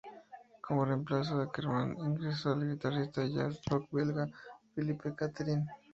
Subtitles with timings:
[0.63, 4.25] Como reemplazo de Akkerman ingresó el guitarrista de jazz-rock belga
[4.73, 5.67] Phillipe Catherine.